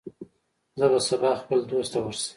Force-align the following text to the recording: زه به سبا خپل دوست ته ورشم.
زه 0.79 0.85
به 0.91 0.99
سبا 1.07 1.31
خپل 1.41 1.59
دوست 1.71 1.91
ته 1.93 1.99
ورشم. 2.01 2.29